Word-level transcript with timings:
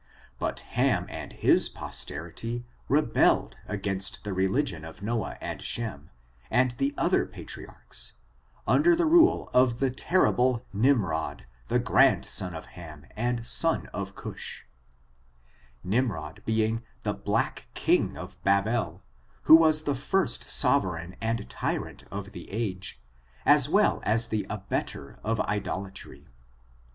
But 0.39 0.61
Ham 0.73 1.05
and 1.11 1.29
FORTUNES, 1.29 1.29
OF 1.29 1.29
THE 1.29 1.29
NEORO 1.29 1.29
RACE. 1.29 1.41
his 1.59 1.69
posterity 1.69 2.65
rebelled 2.89 3.55
against 3.67 4.23
the 4.23 4.33
religion 4.33 4.83
of 4.83 5.03
Noah 5.03 5.37
and 5.39 5.61
Shem, 5.61 6.09
and 6.49 6.71
the 6.71 6.95
other 6.97 7.27
patriarchs, 7.27 8.13
under 8.65 8.95
the 8.95 9.05
rule 9.05 9.51
of 9.53 9.77
the 9.79 9.91
terrible 9.91 10.65
Nimrodj 10.73 11.41
the 11.67 11.77
grandson 11.77 12.55
of 12.55 12.65
Ham 12.73 13.05
and 13.15 13.45
son 13.45 13.85
of 13.93 14.15
Ciish— 14.15 14.63
Nimrod 15.83 16.41
being 16.47 16.81
the 17.03 17.13
black 17.13 17.67
king 17.75 18.17
of 18.17 18.41
Babel, 18.43 19.03
who 19.43 19.53
was 19.55 19.83
the 19.83 19.93
first 19.93 20.49
sovereign 20.49 21.15
and 21.21 21.47
tyrant 21.47 22.05
of 22.09 22.31
the 22.31 22.49
age, 22.49 22.99
as 23.45 23.69
well 23.69 24.01
as 24.03 24.29
the 24.29 24.47
abettor 24.49 25.19
of 25.23 25.39
idolatry. 25.41 26.25